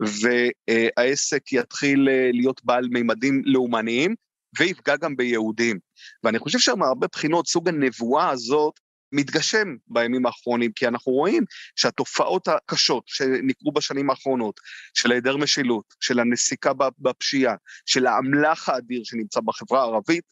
והעסק 0.00 1.52
יתחיל 1.52 2.08
אה, 2.08 2.30
להיות 2.32 2.64
בעל 2.64 2.88
מימדים 2.88 3.42
לאומניים, 3.44 4.14
ויפגע 4.58 4.96
גם 4.96 5.16
ביהודים. 5.16 5.78
ואני 6.24 6.38
חושב 6.38 6.58
שמהרבה 6.58 7.06
בחינות 7.12 7.46
סוג 7.46 7.68
הנבואה 7.68 8.30
הזאת 8.30 8.80
מתגשם 9.14 9.76
בימים 9.86 10.26
האחרונים, 10.26 10.72
כי 10.72 10.88
אנחנו 10.88 11.12
רואים 11.12 11.44
שהתופעות 11.76 12.48
הקשות 12.48 13.04
שנקרו 13.06 13.72
בשנים 13.72 14.10
האחרונות, 14.10 14.60
של 14.94 15.12
היעדר 15.12 15.36
משילות, 15.36 15.84
של 16.00 16.20
הנסיקה 16.20 16.72
בפשיעה, 16.98 17.54
של 17.86 18.06
האמל"ח 18.06 18.68
האדיר 18.68 19.00
שנמצא 19.04 19.40
בחברה 19.40 19.80
הערבית, 19.80 20.24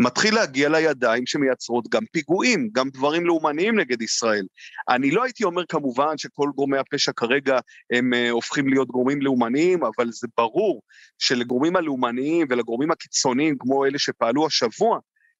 מתחיל 0.00 0.34
להגיע 0.34 0.68
לידיים 0.68 1.26
שמייצרות 1.26 1.88
גם 1.88 2.02
פיגועים, 2.12 2.68
גם 2.72 2.88
דברים 2.90 3.26
לאומניים 3.26 3.80
נגד 3.80 4.02
ישראל. 4.02 4.46
אני 4.88 5.10
לא 5.10 5.24
הייתי 5.24 5.44
אומר 5.44 5.62
כמובן 5.68 6.18
שכל 6.18 6.50
גורמי 6.54 6.78
הפשע 6.78 7.12
כרגע 7.16 7.58
הם 7.92 8.12
uh, 8.12 8.30
הופכים 8.30 8.68
להיות 8.68 8.88
גורמים 8.88 9.22
לאומניים, 9.22 9.84
אבל 9.84 10.10
זה 10.10 10.26
ברור 10.36 10.82
שלגורמים 11.18 11.76
הלאומניים 11.76 12.46
ולגורמים 12.50 12.90
הקיצוניים 12.90 13.56
כמו 13.58 13.86
אלה 13.86 13.98
שפעלו 13.98 14.46
השבוע, 14.46 14.98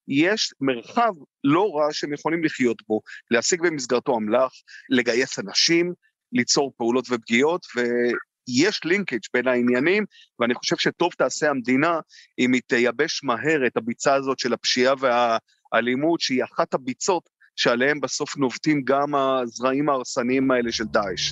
יש 0.09 0.53
מרחב 0.61 1.13
לא 1.43 1.71
רע 1.75 1.87
שהם 1.91 2.13
יכולים 2.13 2.43
לחיות 2.43 2.77
בו, 2.87 3.01
להשיג 3.31 3.61
במסגרתו 3.61 4.17
אמל"ח, 4.17 4.51
לגייס 4.89 5.39
אנשים, 5.39 5.93
ליצור 6.33 6.73
פעולות 6.77 7.05
ופגיעות, 7.11 7.65
ויש 7.75 8.81
לינקג' 8.85 9.19
בין 9.33 9.47
העניינים, 9.47 10.05
ואני 10.39 10.53
חושב 10.53 10.77
שטוב 10.77 11.13
תעשה 11.17 11.49
המדינה 11.49 11.99
אם 12.39 12.53
היא 12.53 12.61
תייבש 12.67 13.23
מהר 13.23 13.67
את 13.67 13.77
הביצה 13.77 14.13
הזאת 14.15 14.39
של 14.39 14.53
הפשיעה 14.53 14.93
והאלימות, 14.99 16.21
שהיא 16.21 16.43
אחת 16.43 16.73
הביצות 16.73 17.29
שעליהן 17.55 17.99
בסוף 17.99 18.37
נובטים 18.37 18.81
גם 18.83 19.15
הזרעים 19.15 19.89
ההרסניים 19.89 20.51
האלה 20.51 20.71
של 20.71 20.85
דאעש. 20.85 21.31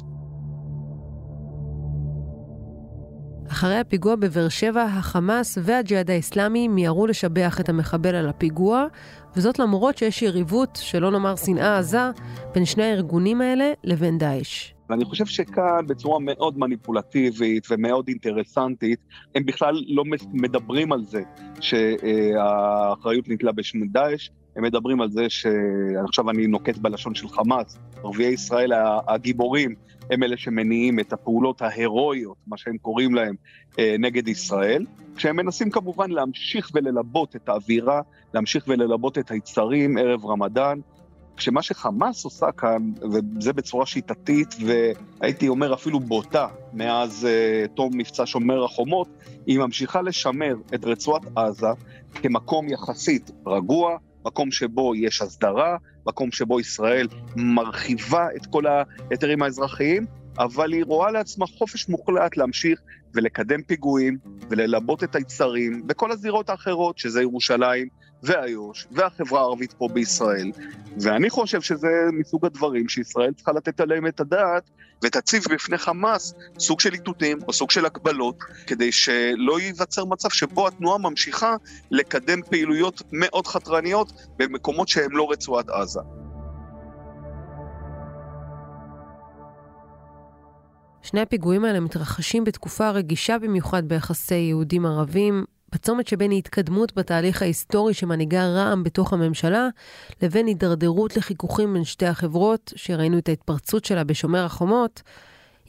אחרי 3.51 3.77
הפיגוע 3.77 4.16
בבאר 4.16 4.50
שבע, 4.50 4.84
החמאס 4.84 5.58
והג'יהאד 5.62 6.12
האסלאמי 6.12 6.68
מיהרו 6.68 7.08
לשבח 7.08 7.60
את 7.60 7.70
המחבל 7.70 8.16
על 8.16 8.30
הפיגוע, 8.30 8.86
וזאת 9.36 9.60
למרות 9.60 9.98
שיש 9.98 10.22
יריבות, 10.22 10.80
שלא 10.82 11.12
נאמר 11.12 11.36
שנאה 11.36 11.77
עזה, 11.77 12.12
בין 12.54 12.66
שני 12.66 12.84
הארגונים 12.84 13.42
האלה 13.42 13.72
לבין 13.84 14.18
דאעש. 14.18 14.74
ואני 14.89 15.06
חושב 15.06 15.25
שכאן 15.25 15.88
בצורה 15.88 16.20
מאוד 16.20 16.58
מניפולטיבית 16.60 17.68
ומאוד 17.72 18.08
אינטרסנטית, 18.08 19.00
הם 19.36 19.46
בכלל 19.46 19.82
לא 19.88 20.04
מדברים 20.34 20.92
על 20.92 21.04
זה 21.04 21.22
שהאחריות 21.60 23.27
ניתלה 23.27 23.51
בשם 23.51 23.88
דאעש, 23.88 24.30
הם 24.58 24.64
מדברים 24.64 25.02
על 25.02 25.12
זה 25.12 25.30
שעכשיו 25.30 26.30
אני 26.30 26.48
נוקט 26.48 26.78
בלשון 26.78 27.16
של 27.16 27.30
חמאס, 27.30 27.78
ערביי 28.04 28.34
ישראל 28.34 28.72
הגיבורים 29.08 29.76
הם 30.12 30.24
אלה 30.24 30.38
שמניעים 30.38 31.00
את 31.00 31.14
הפעולות 31.14 31.62
ההירואיות, 31.62 32.38
מה 32.48 32.58
שהם 32.58 32.78
קוראים 32.78 33.16
להם, 33.16 33.36
אה, 33.80 33.96
נגד 34.00 34.28
ישראל, 34.28 34.86
כשהם 35.16 35.36
מנסים 35.36 35.70
כמובן 35.70 36.12
להמשיך 36.12 36.72
וללבות 36.74 37.36
את 37.36 37.50
האווירה, 37.50 38.02
להמשיך 38.34 38.66
וללבות 38.68 39.18
את 39.18 39.32
היצרים 39.32 39.98
ערב 39.98 40.26
רמדאן, 40.26 40.80
כשמה 41.38 41.62
שחמאס 41.62 42.26
עושה 42.26 42.52
כאן, 42.52 42.92
וזה 43.12 43.54
בצורה 43.54 43.86
שיטתית 43.86 44.56
והייתי 44.66 45.48
אומר 45.48 45.74
אפילו 45.74 46.00
בוטה 46.00 46.48
מאז 46.74 47.28
uh, 47.28 47.68
תום 47.68 47.98
מבצע 47.98 48.24
שומר 48.26 48.64
החומות, 48.64 49.08
היא 49.46 49.60
ממשיכה 49.60 50.02
לשמר 50.02 50.56
את 50.76 50.86
רצועת 50.86 51.22
עזה 51.36 51.68
כמקום 52.14 52.70
יחסית 52.70 53.32
רגוע, 53.48 53.98
מקום 54.28 54.52
שבו 54.52 54.96
יש 54.96 55.22
הסדרה, 55.22 55.78
מקום 56.08 56.32
שבו 56.32 56.60
ישראל 56.60 57.08
מרחיבה 57.36 58.28
את 58.36 58.46
כל 58.46 58.64
ההיתרים 58.68 59.44
האזרחיים, 59.44 60.06
אבל 60.40 60.74
היא 60.74 60.84
רואה 60.86 61.12
לעצמה 61.12 61.46
חופש 61.48 61.90
מוחלט 61.90 62.38
להמשיך 62.38 62.80
ולקדם 63.14 63.62
פיגועים 63.62 64.18
וללבות 64.50 65.04
את 65.04 65.16
היצרים 65.16 65.88
בכל 65.88 66.12
הזירות 66.12 66.50
האחרות, 66.50 66.98
שזה 66.98 67.22
ירושלים 67.22 67.88
ואיו"ש 68.24 68.88
והחברה 68.92 69.40
הערבית 69.40 69.74
פה 69.74 69.88
בישראל. 69.94 70.52
ואני 71.02 71.30
חושב 71.30 71.62
שזה 71.62 71.88
מסוג 72.14 72.46
הדברים 72.46 72.90
שישראל 72.90 73.34
צריכה 73.34 73.52
לתת 73.52 73.80
עליהם 73.80 74.08
את 74.08 74.20
הדעת 74.20 74.70
ותציב 75.04 75.44
בפני 75.54 75.78
חמאס 75.78 76.34
סוג 76.60 76.80
של 76.80 76.94
איתותים 76.94 77.40
או 77.48 77.54
סוג 77.54 77.72
של 77.72 77.86
הגבלות, 77.86 78.40
כדי 78.68 78.92
שלא 78.92 79.60
ייווצר 79.60 80.06
מצב 80.06 80.30
שבו 80.30 80.68
התנועה 80.68 80.98
ממשיכה 80.98 81.56
לקדם 81.92 82.42
פעילויות 82.42 83.02
מאוד 83.12 83.48
חתרניות 83.48 84.12
במקומות 84.38 84.88
שהם 84.88 85.12
לא 85.12 85.32
רצועת 85.32 85.70
עזה. 85.70 86.00
שני 91.02 91.22
הפיגועים 91.22 91.66
האלה 91.66 91.80
מתרחשים 91.80 92.44
בתקופה 92.44 92.90
רגישה 92.90 93.40
במיוחד 93.40 93.88
ביחסי 93.88 94.36
יהודים-ערבים, 94.36 95.46
בצומת 95.74 96.08
שבין 96.08 96.32
התקדמות 96.32 96.94
בתהליך 96.94 97.42
ההיסטורי 97.42 97.94
שמנהיגה 97.94 98.46
רע"מ 98.46 98.84
בתוך 98.84 99.14
הממשלה, 99.14 99.68
לבין 100.22 100.48
הידרדרות 100.48 101.18
לחיכוכים 101.18 101.74
בין 101.74 101.84
שתי 101.84 102.06
החברות, 102.06 102.74
שראינו 102.76 103.18
את 103.18 103.30
ההתפרצות 103.30 103.86
שלה 103.86 104.04
בשומר 104.04 104.46
החומות, 104.46 105.02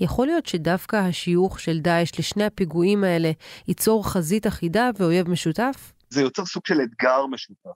יכול 0.00 0.26
להיות 0.26 0.46
שדווקא 0.46 0.96
השיוך 0.96 1.60
של 1.60 1.78
דאעש 1.78 2.18
לשני 2.18 2.44
הפיגועים 2.44 3.04
האלה 3.04 3.30
ייצור 3.68 4.08
חזית 4.08 4.46
אחידה 4.46 4.90
ואויב 4.98 5.30
משותף? 5.30 5.92
זה 6.08 6.20
יוצר 6.20 6.44
סוג 6.44 6.66
של 6.66 6.80
אתגר 6.80 7.26
משותף. 7.26 7.70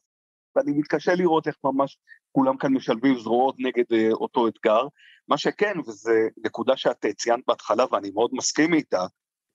ואני 0.56 0.72
מתקשה 0.72 1.14
לראות 1.14 1.46
איך 1.46 1.56
ממש 1.64 1.98
כולם 2.32 2.56
כאן 2.56 2.72
משלבים 2.72 3.18
זרועות 3.18 3.54
נגד 3.58 3.84
uh, 3.92 4.12
אותו 4.12 4.48
אתגר. 4.48 4.86
מה 5.28 5.38
שכן, 5.38 5.72
וזו 5.86 6.10
נקודה 6.44 6.76
שאת 6.76 7.06
ציינת 7.16 7.44
בהתחלה 7.48 7.84
ואני 7.92 8.10
מאוד 8.14 8.30
מסכים 8.32 8.74
איתה, 8.74 9.06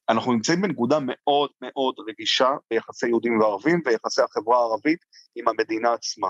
אנחנו 0.09 0.33
נמצאים 0.33 0.61
בנקודה 0.61 0.97
מאוד 1.01 1.49
מאוד 1.61 1.95
רגישה 2.07 2.49
ביחסי 2.69 3.07
יהודים 3.07 3.39
וערבים 3.39 3.81
ויחסי 3.85 4.21
החברה 4.21 4.57
הערבית 4.57 4.99
עם 5.35 5.47
המדינה 5.47 5.93
עצמה. 5.93 6.27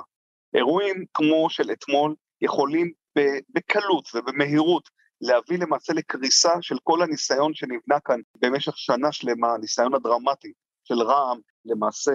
אירועים 0.54 1.06
כמו 1.14 1.50
של 1.50 1.72
אתמול 1.72 2.16
יכולים 2.42 2.92
בקלות 3.50 4.10
ובמהירות 4.16 4.90
להביא 5.22 5.58
למעשה 5.58 5.94
לקריסה 5.94 6.52
של 6.62 6.76
כל 6.84 7.02
הניסיון 7.02 7.54
שנבנה 7.54 8.00
כאן 8.06 8.20
במשך 8.42 8.78
שנה 8.78 9.12
שלמה, 9.12 9.54
הניסיון 9.54 9.94
הדרמטי 9.96 10.54
של 10.84 11.02
רע"מ 11.02 11.40
למעשה 11.66 12.12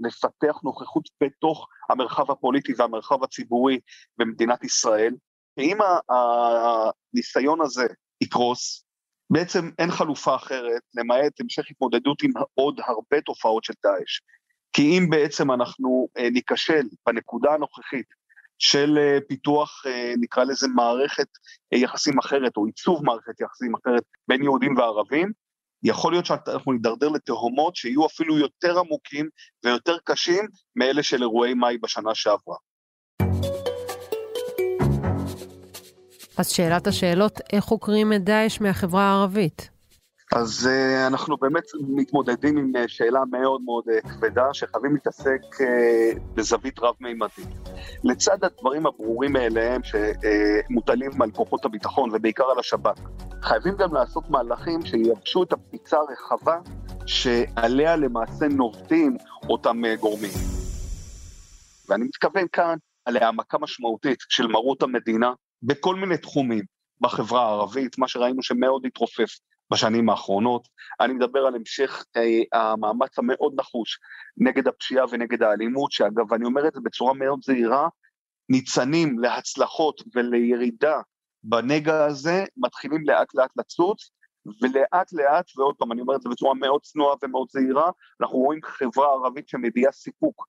לפתח 0.00 0.60
נוכחות 0.64 1.08
בתוך 1.22 1.68
המרחב 1.90 2.30
הפוליטי 2.30 2.72
והמרחב 2.76 3.24
הציבורי 3.24 3.80
במדינת 4.18 4.64
ישראל. 4.64 5.14
ואם 5.56 5.78
הניסיון 6.08 7.60
הזה 7.60 7.86
יקרוס, 8.20 8.85
בעצם 9.30 9.70
אין 9.78 9.90
חלופה 9.90 10.34
אחרת 10.36 10.82
למעט 10.94 11.40
המשך 11.40 11.64
התמודדות 11.70 12.22
עם 12.22 12.30
עוד 12.54 12.80
הרבה 12.86 13.20
תופעות 13.20 13.64
של 13.64 13.74
דאעש. 13.84 14.20
כי 14.72 14.82
אם 14.82 15.10
בעצם 15.10 15.52
אנחנו 15.52 16.08
אה, 16.18 16.30
ניכשל 16.30 16.82
בנקודה 17.06 17.54
הנוכחית 17.54 18.06
של 18.58 18.98
אה, 18.98 19.18
פיתוח, 19.28 19.82
אה, 19.86 20.12
נקרא 20.20 20.44
לזה 20.44 20.68
מערכת 20.68 21.28
יחסים 21.72 22.18
אחרת, 22.18 22.56
או 22.56 22.66
עיצוב 22.66 23.04
מערכת 23.04 23.40
יחסים 23.40 23.74
אחרת 23.74 24.02
בין 24.28 24.42
יהודים 24.42 24.76
וערבים, 24.76 25.32
יכול 25.82 26.12
להיות 26.12 26.26
שאנחנו 26.26 26.72
נידרדר 26.72 27.08
לתהומות 27.08 27.76
שיהיו 27.76 28.06
אפילו 28.06 28.38
יותר 28.38 28.78
עמוקים 28.78 29.28
ויותר 29.64 29.96
קשים 30.04 30.44
מאלה 30.76 31.02
של 31.02 31.22
אירועי 31.22 31.54
מאי 31.54 31.78
בשנה 31.78 32.14
שעברה. 32.14 32.56
אז 36.36 36.48
שאלת 36.48 36.86
השאלות, 36.86 37.40
איך 37.52 37.64
חוקרים 37.64 38.12
את 38.12 38.24
דאעש 38.24 38.60
מהחברה 38.60 39.02
הערבית? 39.02 39.70
אז 40.32 40.68
uh, 40.68 41.06
אנחנו 41.06 41.36
באמת 41.36 41.64
מתמודדים 41.88 42.58
עם 42.58 42.72
uh, 42.76 42.78
שאלה 42.86 43.20
מאוד 43.30 43.60
מאוד 43.64 43.84
uh, 43.88 44.08
כבדה, 44.08 44.44
שחייבים 44.52 44.94
להתעסק 44.94 45.40
uh, 45.54 46.18
בזווית 46.34 46.78
רב-מימדית. 46.78 47.48
לצד 48.04 48.44
הדברים 48.44 48.86
הברורים 48.86 49.32
מאליהם 49.32 49.80
שמוטלים 49.82 51.22
על 51.22 51.30
כוחות 51.30 51.64
הביטחון 51.64 52.10
ובעיקר 52.12 52.44
על 52.44 52.58
השב"כ, 52.58 53.00
חייבים 53.42 53.76
גם 53.76 53.94
לעשות 53.94 54.30
מהלכים 54.30 54.86
שייבשו 54.86 55.42
את 55.42 55.52
הפריצה 55.52 55.96
הרחבה 55.96 56.58
שעליה 57.06 57.96
למעשה 57.96 58.48
נובטים 58.48 59.16
אותם 59.48 59.82
uh, 59.84 60.00
גורמים. 60.00 60.32
ואני 61.88 62.04
מתכוון 62.04 62.46
כאן 62.52 62.76
על 63.04 63.16
העמקה 63.16 63.58
משמעותית 63.58 64.18
של 64.28 64.46
מרות 64.46 64.82
המדינה 64.82 65.32
בכל 65.62 65.94
מיני 65.94 66.18
תחומים 66.18 66.64
בחברה 67.00 67.42
הערבית, 67.42 67.98
מה 67.98 68.08
שראינו 68.08 68.42
שמאוד 68.42 68.86
התרופף 68.86 69.38
בשנים 69.72 70.08
האחרונות. 70.08 70.68
אני 71.00 71.12
מדבר 71.12 71.40
על 71.46 71.54
המשך 71.54 72.04
אה, 72.16 72.60
המאמץ 72.60 73.18
המאוד 73.18 73.54
נחוש 73.56 73.98
נגד 74.36 74.68
הפשיעה 74.68 75.04
ונגד 75.10 75.42
האלימות, 75.42 75.92
שאגב, 75.92 76.32
אני 76.32 76.44
אומר 76.44 76.68
את 76.68 76.74
זה 76.74 76.80
בצורה 76.84 77.14
מאוד 77.14 77.40
זהירה, 77.42 77.88
ניצנים 78.48 79.18
להצלחות 79.18 80.02
ולירידה 80.14 81.00
בנגע 81.44 82.04
הזה, 82.04 82.44
מתחילים 82.56 83.06
לאט 83.06 83.34
לאט 83.34 83.50
לצוץ, 83.56 84.10
ולאט 84.62 85.12
לאט, 85.12 85.50
ועוד 85.56 85.74
פעם, 85.78 85.92
אני 85.92 86.00
אומר 86.00 86.16
את 86.16 86.22
זה 86.22 86.28
בצורה 86.28 86.54
מאוד 86.54 86.82
צנועה 86.82 87.16
ומאוד 87.22 87.48
זהירה, 87.50 87.90
אנחנו 88.20 88.38
רואים 88.38 88.60
חברה 88.64 89.06
ערבית 89.06 89.48
שמביעה 89.48 89.92
סיפוק 89.92 90.46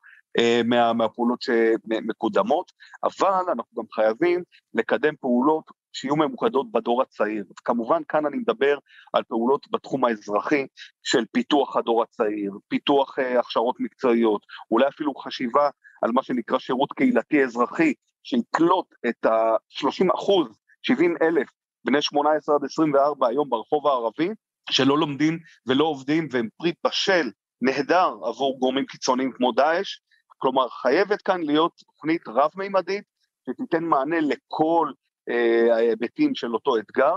מה, 0.66 0.94
מהפעולות 0.94 1.42
שמקודמות, 1.42 2.72
אבל 3.04 3.44
אנחנו 3.52 3.78
גם 3.78 3.86
חייבים 3.92 4.44
לקדם 4.74 5.16
פעולות 5.20 5.64
שיהיו 5.94 6.16
ממוקדות 6.16 6.72
בדור 6.72 7.02
הצעיר. 7.02 7.46
כמובן 7.66 8.02
כאן 8.10 8.26
אני 8.26 8.38
מדבר 8.38 8.78
על 9.14 9.24
פעולות 9.24 9.68
בתחום 9.72 10.06
האזרחי 10.06 10.68
של 11.04 11.26
פיתוח 11.32 11.78
הדור 11.78 12.04
הצעיר, 12.04 12.52
פיתוח 12.68 13.20
uh, 13.20 13.40
הכשרות 13.40 13.76
מקצועיות, 13.80 14.42
אולי 14.72 14.88
אפילו 14.88 15.16
חשיבה 15.16 15.70
על 16.02 16.12
מה 16.12 16.24
שנקרא 16.24 16.60
שירות 16.60 16.94
קהילתי 16.94 17.44
אזרחי, 17.44 17.94
שיקלוט 18.24 18.86
את 19.10 19.26
ה-30 19.26 20.16
אחוז, 20.16 20.48
70 20.82 21.16
אלף 21.22 21.50
בני 21.86 22.02
18 22.02 22.56
עד 22.56 22.64
24 22.64 23.28
היום 23.28 23.50
ברחוב 23.50 23.88
הערבי, 23.88 24.30
שלא 24.70 24.98
לומדים 24.98 25.40
ולא 25.68 25.84
עובדים 25.84 26.28
והם 26.32 26.48
פרי 26.58 26.74
בשל 26.88 27.30
נהדר 27.62 28.16
עבור 28.24 28.60
גורמים 28.60 28.86
קיצוניים 28.86 29.32
כמו 29.32 29.52
דאעש, 29.52 30.00
כלומר 30.38 30.70
חייבת 30.70 31.22
כאן 31.22 31.42
להיות 31.42 31.72
תוכנית 31.86 32.28
רב-מימדית 32.28 33.04
שתיתן 33.50 33.84
מענה 33.84 34.20
לכל 34.20 34.92
אה, 35.30 35.76
ההיבטים 35.76 36.36
של 36.36 36.54
אותו 36.54 36.78
אתגר, 36.78 37.16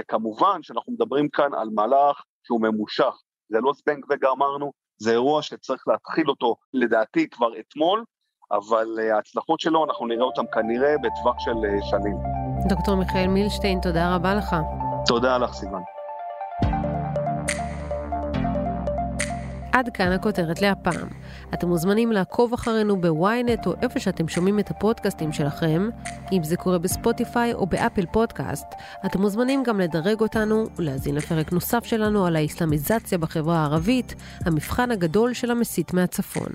וכמובן 0.00 0.62
שאנחנו 0.62 0.92
מדברים 0.92 1.28
כאן 1.28 1.54
על 1.54 1.68
מהלך 1.74 2.22
שהוא 2.46 2.60
ממושך, 2.60 3.14
זה 3.48 3.58
לא 3.60 3.72
זבנג 3.72 4.04
וגמרנו, 4.10 4.72
זה 4.98 5.10
אירוע 5.10 5.42
שצריך 5.42 5.82
להתחיל 5.88 6.28
אותו 6.28 6.56
לדעתי 6.74 7.28
כבר 7.30 7.58
אתמול, 7.60 8.04
אבל 8.52 8.86
אה, 8.98 9.16
ההצלחות 9.16 9.60
שלו 9.60 9.84
אנחנו 9.84 10.06
נראה 10.06 10.24
אותם 10.24 10.44
כנראה 10.52 10.94
בטווח 10.98 11.36
של 11.38 11.50
אה, 11.64 11.82
שנים. 11.90 12.16
דוקטור 12.68 12.94
מיכאל 12.94 13.28
מילשטיין, 13.28 13.80
תודה 13.80 14.14
רבה 14.14 14.34
לך. 14.34 14.56
תודה 15.06 15.38
לך, 15.38 15.52
סיוון. 15.52 15.82
עד 19.72 19.88
כאן 19.94 20.12
הכותרת 20.12 20.62
להפעם. 20.62 21.08
אתם 21.54 21.68
מוזמנים 21.68 22.12
לעקוב 22.12 22.52
אחרינו 22.52 23.00
בוויינט 23.00 23.66
או 23.66 23.72
איפה 23.82 24.00
שאתם 24.00 24.28
שומעים 24.28 24.58
את 24.58 24.70
הפודקאסטים 24.70 25.32
שלכם. 25.32 25.88
אם 26.32 26.42
זה 26.44 26.56
קורה 26.56 26.78
בספוטיפיי 26.78 27.52
או 27.54 27.66
באפל 27.66 28.06
פודקאסט, 28.06 28.66
אתם 29.06 29.20
מוזמנים 29.20 29.62
גם 29.62 29.80
לדרג 29.80 30.20
אותנו 30.20 30.66
ולהזין 30.76 31.14
לפרק 31.14 31.52
נוסף 31.52 31.84
שלנו 31.84 32.26
על 32.26 32.36
האסלאמיזציה 32.36 33.18
בחברה 33.18 33.58
הערבית, 33.58 34.14
המבחן 34.44 34.90
הגדול 34.90 35.34
של 35.34 35.50
המסית 35.50 35.94
מהצפון. 35.94 36.48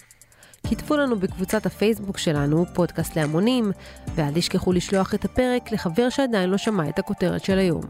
כתבו 0.69 0.97
לנו 0.97 1.19
בקבוצת 1.19 1.65
הפייסבוק 1.65 2.17
שלנו, 2.17 2.65
פודקאסט 2.73 3.15
להמונים, 3.15 3.71
ואל 4.15 4.34
תשכחו 4.34 4.73
לשלוח 4.73 5.13
את 5.13 5.25
הפרק 5.25 5.71
לחבר 5.71 6.10
שעדיין 6.10 6.49
לא 6.49 6.58
שמע 6.58 6.89
את 6.89 6.99
הכותרת 6.99 7.43
של 7.43 7.58
היום. 7.58 7.84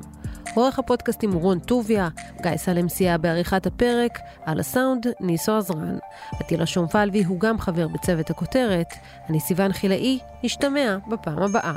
עורך 0.53 0.79
הפודקאסטים 0.79 1.31
הוא 1.31 1.41
רון 1.41 1.59
טוביה, 1.59 2.09
גיא 2.41 2.57
סלם 2.57 2.89
סייע 2.89 3.17
בעריכת 3.17 3.65
הפרק, 3.65 4.19
על 4.45 4.59
הסאונד 4.59 5.07
ניסו 5.19 5.57
עזרן. 5.57 5.97
עטילה 6.39 6.65
שומפלבי 6.65 7.23
הוא 7.23 7.39
גם 7.39 7.59
חבר 7.59 7.87
בצוות 7.87 8.29
הכותרת. 8.29 8.93
אני 9.29 9.39
סיוון 9.39 9.73
חילאי, 9.73 10.19
נשתמע 10.43 10.97
בפעם 11.07 11.43
הבאה. 11.43 11.75